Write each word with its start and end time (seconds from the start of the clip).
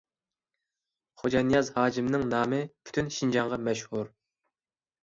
خوجا 1.23 1.43
نىياز 1.51 1.69
ھاجىمنىڭ 1.75 2.27
نامى 2.33 2.63
پۈتۈن 2.89 3.13
شىنجاڭغا 3.19 3.65
مەشھۇر. 3.71 4.15